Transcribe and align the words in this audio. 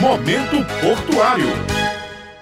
Momento 0.00 0.64
Portuário. 0.80 1.48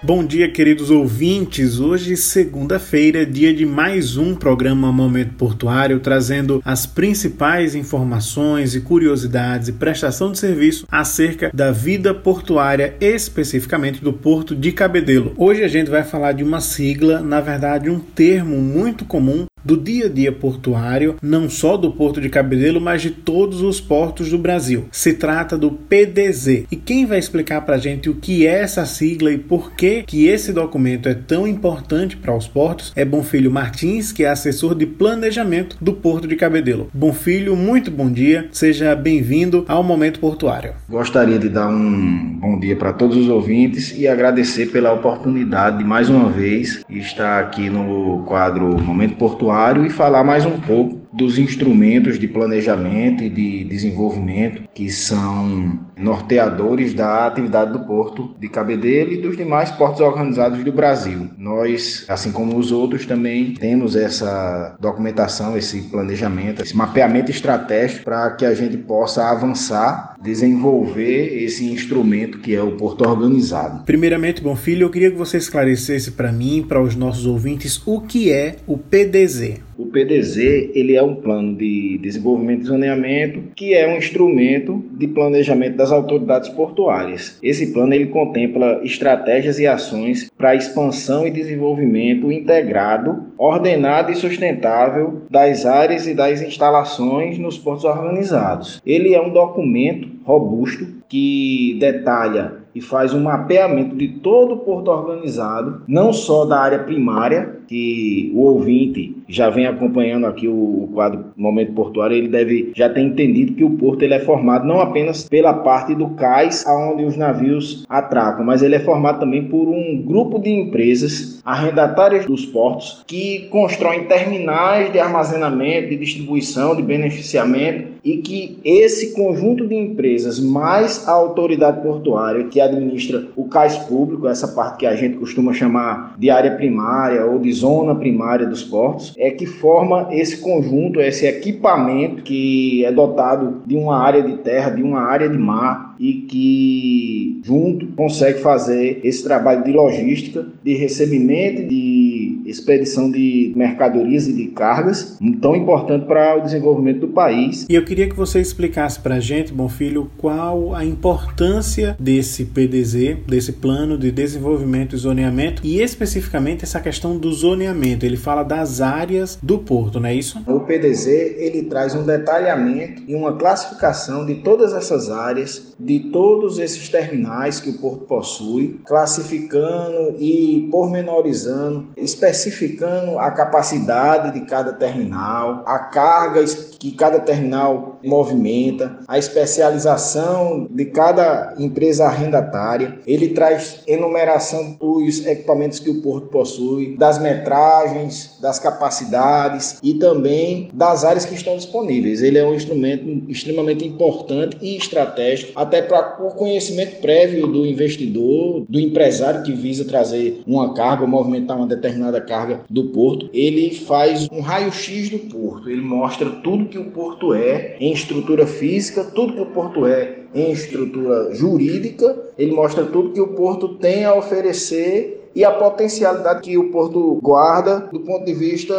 Bom 0.03 0.23
dia, 0.23 0.47
queridos 0.51 0.91
ouvintes. 0.91 1.81
Hoje, 1.81 2.15
segunda-feira, 2.15 3.25
dia 3.25 3.53
de 3.53 3.65
mais 3.65 4.19
um 4.19 4.35
programa 4.35 4.93
Momento 4.93 5.33
Portuário, 5.37 5.99
trazendo 5.99 6.61
as 6.63 6.85
principais 6.85 7.75
informações 7.75 8.75
e 8.75 8.81
curiosidades 8.83 9.69
e 9.69 9.73
prestação 9.73 10.31
de 10.31 10.39
serviço 10.39 10.87
acerca 10.91 11.51
da 11.53 11.73
vida 11.73 12.15
portuária, 12.15 12.95
especificamente 13.01 14.05
do 14.05 14.13
Porto 14.13 14.55
de 14.55 14.71
Cabedelo. 14.71 15.33
Hoje 15.39 15.65
a 15.65 15.69
gente 15.69 15.91
vai 15.91 16.05
falar 16.05 16.33
de 16.33 16.45
uma 16.45 16.61
sigla, 16.61 17.21
na 17.21 17.41
verdade, 17.41 17.89
um 17.89 17.99
termo 17.99 18.59
muito 18.59 19.07
comum 19.07 19.47
do 19.67 19.77
dia 19.77 20.07
a 20.07 20.09
dia 20.09 20.31
portuário, 20.31 21.17
não 21.21 21.51
só 21.51 21.77
do 21.77 21.91
Porto 21.91 22.21
de 22.21 22.29
Cabedelo, 22.29 22.81
mas 22.81 23.03
de 23.03 23.11
todos 23.11 23.63
os 23.63 23.81
portos 23.81 24.31
do 24.31 24.39
Brasil. 24.39 24.85
Se 24.93 25.13
trata 25.13 25.59
do 25.59 25.73
PDZ. 25.73 26.67
E 26.71 26.77
quem 26.77 27.05
vai 27.05 27.19
explicar 27.19 27.63
para 27.63 27.75
a 27.75 27.79
gente 27.79 28.09
o 28.09 28.15
que 28.15 28.47
é 28.47 28.61
essa 28.61 28.87
sigla 28.87 29.33
e 29.33 29.39
por 29.39 29.73
que, 29.73 30.05
que 30.05 30.29
esse 30.29 30.53
documento 30.53 31.09
é 31.09 31.15
tão 31.15 31.49
importante 31.49 32.17
para 32.17 32.37
os 32.37 32.47
portos 32.47 32.93
é 32.95 33.05
Bonfilho 33.05 33.51
Martins, 33.51 34.13
que 34.13 34.23
é 34.23 34.29
assessor 34.29 34.73
de 34.73 34.87
planejamento 34.87 35.77
do 35.81 35.93
Porto 35.93 36.29
de 36.29 36.37
Cabedelo. 36.37 36.89
Bonfilho, 36.95 37.57
muito 37.57 37.91
bom 37.91 38.09
dia, 38.09 38.49
seja 38.53 38.95
bem-vindo 38.95 39.65
ao 39.67 39.83
Momento 39.83 40.21
Portuário. 40.21 40.75
Gostaria 40.89 41.41
de 41.41 41.49
dar 41.49 41.69
um 41.69 42.39
bom 42.41 42.61
dia 42.61 42.77
para 42.77 42.93
todos 42.93 43.17
os 43.17 43.29
ouvintes 43.29 43.93
e 43.99 44.07
agradecer 44.07 44.67
pela 44.67 44.93
oportunidade 44.93 45.79
de 45.79 45.85
mais 45.85 46.09
uma 46.09 46.31
vez 46.31 46.85
estar 46.89 47.41
aqui 47.41 47.69
no 47.69 48.23
quadro 48.29 48.81
Momento 48.81 49.17
Portuário 49.17 49.56
e 49.57 49.89
falar 49.89 50.23
mais 50.23 50.45
um 50.45 50.61
pouco 50.61 51.07
dos 51.15 51.39
instrumentos 51.39 52.19
de 52.19 52.29
planejamento 52.29 53.25
e 53.25 53.31
de 53.31 53.65
desenvolvimento 53.65 54.69
que 54.75 54.91
são 54.91 55.81
norteadores 55.97 56.93
da 56.93 57.27
atividade 57.27 57.73
do 57.73 57.81
Porto 57.81 58.35
de 58.39 58.51
Cabedelo 58.51 59.13
e 59.13 59.17
dos 59.17 59.35
demais 59.35 59.71
portos 59.71 60.03
organizados 60.03 60.63
do 60.63 60.71
Brasil. 60.71 61.31
Nós, 61.39 62.05
assim 62.07 62.31
como 62.33 62.59
os 62.59 62.71
outros, 62.71 63.07
também 63.07 63.55
temos 63.55 63.97
essa 63.97 64.77
documentação, 64.79 65.57
esse 65.57 65.81
planejamento, 65.85 66.63
esse 66.63 66.77
mapeamento 66.77 67.31
estratégico 67.31 68.05
para 68.05 68.33
que 68.33 68.45
a 68.45 68.53
gente 68.53 68.77
possa 68.77 69.31
avançar, 69.31 70.16
desenvolver 70.21 71.43
esse 71.43 71.65
instrumento 71.65 72.39
que 72.39 72.55
é 72.55 72.63
o 72.63 72.73
Porto 72.73 73.09
Organizado. 73.09 73.85
Primeiramente, 73.85 74.43
bom 74.43 74.57
filho, 74.57 74.85
eu 74.85 74.91
queria 74.91 75.11
que 75.11 75.17
você 75.17 75.37
esclarecesse 75.37 76.13
para 76.13 76.33
mim, 76.33 76.65
para 76.67 76.83
os 76.83 76.95
nossos 76.95 77.27
ouvintes, 77.27 77.81
o 77.87 78.01
que 78.01 78.33
é 78.33 78.57
o 78.67 78.77
PDZ. 78.77 79.67
O 79.79 79.87
PDZ 79.87 80.39
ele 80.75 80.97
é 80.97 81.03
um 81.03 81.17
plano 81.17 81.55
de 81.55 81.99
desenvolvimento 81.99 82.63
e 82.63 82.67
zoneamento 82.67 83.43
que 83.55 83.75
é 83.75 83.87
um 83.87 83.99
instrumento 83.99 84.83
de 84.93 85.07
planejamento 85.07 85.77
das 85.77 85.93
autoridades 85.93 86.49
portuárias. 86.49 87.39
Esse 87.43 87.73
plano 87.73 87.93
ele 87.93 88.07
contempla 88.07 88.81
estratégias 88.83 89.59
e 89.59 89.67
ações 89.67 90.31
para 90.37 90.55
expansão 90.55 91.27
e 91.27 91.31
desenvolvimento 91.31 92.33
integrado, 92.33 93.27
ordenado 93.37 94.11
e 94.11 94.17
sustentável 94.17 95.23
das 95.31 95.67
áreas 95.67 96.07
e 96.07 96.15
das 96.15 96.41
instalações 96.41 97.39
nos 97.39 97.59
portos 97.59 97.85
organizados. 97.85 98.81
Ele 98.85 99.15
é 99.15 99.21
um 99.21 99.31
documento 99.31 100.16
robusto 100.25 100.87
que 101.09 101.77
detalha 101.79 102.67
e 102.77 102.81
faz 102.81 103.15
um 103.15 103.23
mapeamento 103.23 103.97
de 103.97 104.09
todo 104.09 104.53
o 104.53 104.59
porto 104.59 104.89
organizado, 104.91 105.81
não 105.89 106.13
só 106.13 106.45
da 106.45 106.61
área 106.61 106.81
primária, 106.81 107.57
que 107.67 108.31
o 108.35 108.43
ouvinte 108.43 109.17
já 109.29 109.51
vem 109.51 109.67
acompanhando 109.67 110.27
aqui 110.27 110.47
o 110.47 110.89
quadro 110.93 111.25
Momento 111.37 111.73
Portuário, 111.73 112.15
ele 112.15 112.29
deve 112.29 112.73
já 112.77 112.89
ter 112.89 113.01
entendido 113.01 113.55
que 113.55 113.65
o 113.65 113.71
porto 113.71 114.03
ele 114.03 114.15
é 114.15 114.21
formado 114.21 114.67
não 114.67 114.81
apenas 114.81 115.29
pela 115.29 115.53
parte 115.53 115.95
do 115.95 116.11
cais 116.11 116.67
aonde 116.67 117.05
os 117.05 117.17
navios 117.17 117.85
atracam, 117.89 118.45
mas 118.45 118.63
ele 118.63 118.77
é 118.77 118.81
formado 118.81 119.21
também 119.21 119.45
por 119.45 119.69
um 119.69 120.03
grupo 120.03 120.39
de 120.39 120.51
empresas 120.51 121.41
arrendatárias 121.45 122.27
dos 122.27 122.45
portos 122.45 123.03
que 123.07 123.49
constroem 123.51 124.05
terminais 124.05 124.93
de 124.93 125.01
armazenamento, 125.01 125.89
de 125.89 125.97
distribuição, 125.97 126.77
de 126.77 126.83
beneficiamento 126.83 127.96
e 128.07 128.19
que 128.19 128.57
esse 128.65 129.13
conjunto 129.15 129.67
de 129.67 129.75
empresas 129.75 130.39
mais 130.39 131.09
a 131.09 131.11
autoridade 131.11 131.83
portuária 131.83 132.45
que 132.45 132.61
administra 132.61 133.27
o 133.35 133.49
cais 133.49 133.77
público, 133.77 134.29
essa 134.29 134.47
parte 134.47 134.79
que 134.79 134.87
a 134.87 134.95
gente 134.95 135.17
costuma 135.17 135.53
chamar 135.53 136.15
de 136.17 136.31
área 136.31 136.53
primária 136.55 137.27
ou 137.27 137.41
de 137.41 137.53
zona 137.53 137.97
primária 137.97 138.47
dos 138.47 138.63
portos, 138.63 139.13
é 139.19 139.33
que 139.33 139.45
forma 139.45 140.07
esse 140.13 140.37
conjunto, 140.41 141.01
esse 141.01 141.27
equipamento 141.27 142.23
que 142.23 142.85
é 142.85 142.93
dotado 142.93 143.63
de 143.67 143.77
uma 143.77 143.99
área 143.99 144.23
de 144.23 144.37
terra, 144.37 144.71
de 144.71 144.85
uma 144.85 145.01
área 145.01 145.29
de 145.29 145.37
mar 145.37 145.97
e 145.99 146.13
que 146.13 147.41
junto 147.43 147.89
consegue 147.89 148.39
fazer 148.39 149.01
esse 149.03 149.25
trabalho 149.25 149.65
de 149.65 149.73
logística, 149.73 150.47
de 150.63 150.75
recebimento, 150.75 151.67
de 151.67 152.26
expedição 152.49 153.11
de 153.11 153.53
mercadorias 153.57 154.27
e 154.29 154.33
de 154.33 154.47
cargas, 154.49 155.19
tão 155.41 155.55
importante 155.57 156.07
para 156.07 156.39
o 156.39 156.41
desenvolvimento 156.41 157.01
do 157.01 157.09
país. 157.09 157.67
E 157.69 157.75
eu 157.75 157.85
queria 157.85 158.09
que 158.09 158.17
você 158.17 158.41
explicasse 158.41 159.01
para 159.01 159.17
a 159.17 159.21
gente, 159.21 159.53
bom 159.53 159.69
filho, 159.69 160.11
qual 160.17 160.75
a 160.75 160.85
importância 160.85 161.97
desse 161.99 162.45
PDZ, 162.45 163.19
desse 163.27 163.53
plano 163.53 163.99
de 163.99 164.11
desenvolvimento 164.11 164.95
e 164.95 164.99
zoneamento, 164.99 165.63
e 165.65 165.81
especificamente 165.81 166.65
essa 166.65 166.81
questão 166.81 167.17
do 167.19 167.33
zoneamento. 167.33 168.07
Ele 168.07 168.17
fala 168.17 168.43
das 168.43 168.81
áreas 168.81 169.39
do 169.43 169.59
porto, 169.59 170.01
não 170.01 170.09
é 170.09 170.15
isso? 170.15 170.39
O 170.47 170.61
PDZ 170.61 171.07
ele 171.07 171.65
traz 171.65 171.95
um 171.95 172.05
detalhamento 172.05 173.03
e 173.07 173.15
uma 173.15 173.37
classificação 173.37 174.25
de 174.25 174.37
todas 174.37 174.73
essas 174.73 175.11
áreas, 175.11 175.75
de 175.79 176.01
todos 176.11 176.59
esses 176.59 176.89
terminais 176.89 177.61
que 177.61 177.71
o 177.71 177.79
porto 177.79 178.05
possui, 178.05 178.81
classificando 178.85 180.17
e 180.19 180.69
pormenorizando, 180.71 181.89
especificando 182.37 183.19
a 183.19 183.31
capacidade 183.31 184.39
de 184.39 184.47
cada 184.47 184.73
terminal, 184.73 185.65
a 185.67 185.79
carga 185.79 186.45
que 186.79 186.93
cada 186.93 187.19
terminal 187.19 187.99
movimenta, 188.05 188.99
a 189.09 189.19
especialização 189.19 190.69
de 190.71 190.85
cada 190.87 191.55
empresa 191.59 192.05
arrendatária. 192.05 192.99
Ele 193.07 193.31
traz 193.31 193.81
enumeração 193.87 194.77
dos 194.79 195.25
equipamentos 195.27 195.79
que 195.79 195.91
o 195.91 196.03
porto 196.03 196.29
possui, 196.29 196.97
das 196.97 197.19
metragens, 197.19 198.39
das 198.41 198.59
capacidades 198.59 199.79
e 199.83 199.95
também 199.95 200.69
das 200.73 201.05
áreas 201.05 201.25
que 201.25 201.35
estão 201.35 201.57
disponíveis. 201.57 202.23
Ele 202.23 202.39
é 202.39 202.45
um 202.45 202.55
instrumento 202.55 203.31
extremamente 203.31 203.87
importante 203.87 204.59
e 204.61 204.77
estratégico, 204.77 205.53
até 205.57 205.83
para 205.83 206.23
o 206.23 206.31
conhecimento 206.35 207.01
prévio 207.01 207.47
do 207.47 207.67
investidor, 207.67 208.65
do 208.69 208.79
empresário 208.79 209.43
que 209.43 209.53
visa 209.53 209.85
trazer 209.85 210.43
uma 210.47 210.75
carga 210.75 211.03
ou 211.03 211.09
movimentar 211.09 211.57
uma 211.57 211.67
determinada 211.67 212.21
carga 212.27 212.61
do 212.69 212.85
porto. 212.85 213.31
Ele 213.33 213.75
faz 213.75 214.29
um 214.31 214.41
raio-x 214.41 215.11
do 215.11 215.19
porto, 215.19 215.71
ele 215.71 215.81
mostra 215.81 216.29
tudo 216.29 216.67
que 216.67 216.79
o 216.79 216.91
porto 216.91 217.33
é 217.33 217.77
em 217.81 217.93
estrutura 217.93 218.47
física, 218.47 219.05
tudo 219.05 219.35
que 219.35 219.41
o 219.41 219.47
porto 219.47 219.87
é 219.87 220.19
em 220.35 220.53
estrutura 220.53 221.35
jurídica, 221.35 222.17
ele 222.37 222.53
mostra 222.53 222.85
tudo 222.85 223.13
que 223.13 223.21
o 223.21 223.29
porto 223.29 223.77
tem 223.77 224.05
a 224.05 224.15
oferecer 224.15 225.26
e 225.37 225.45
a 225.45 225.51
potencialidade 225.51 226.41
que 226.41 226.57
o 226.57 226.71
porto 226.71 227.21
guarda 227.23 227.81
do 227.93 228.01
ponto 228.01 228.25
de 228.25 228.33
vista 228.33 228.75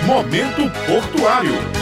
Momento 0.06 0.62
Portuário. 0.86 1.75